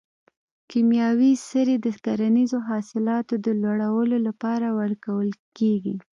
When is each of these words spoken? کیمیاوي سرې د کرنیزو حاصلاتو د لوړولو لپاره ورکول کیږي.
کیمیاوي 0.69 1.31
سرې 1.49 1.75
د 1.85 1.87
کرنیزو 2.05 2.59
حاصلاتو 2.69 3.33
د 3.45 3.47
لوړولو 3.63 4.17
لپاره 4.27 4.67
ورکول 4.79 5.29
کیږي. 5.57 5.95